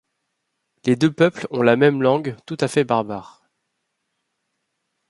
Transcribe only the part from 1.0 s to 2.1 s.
peuples ont la même